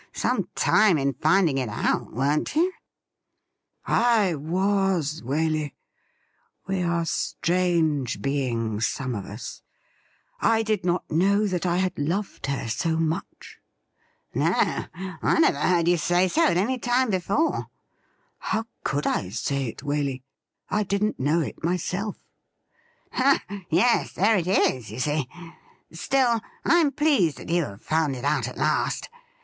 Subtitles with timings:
[0.13, 2.73] Some time in finding it out, weren't you
[3.85, 5.73] .?''I was, Waley!
[6.65, 9.61] We are strange beings— some of us!
[10.39, 13.59] I did not know that I had loved her so much
[14.33, 14.85] ^' No;
[15.21, 17.67] I never heard you say so at any time before ^'
[18.09, 20.23] * How could I say it, Waley?
[20.67, 22.17] I didn't know it myself'
[23.13, 23.39] Ah
[23.69, 25.27] yes, there it is, you see!
[25.91, 29.07] Still, I'm pleased that you have found it out at last.